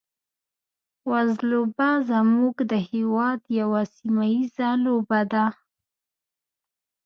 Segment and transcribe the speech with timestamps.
[1.09, 5.45] وزلوبه زموږ د هېواد یوه سیمه ییزه لوبه ده.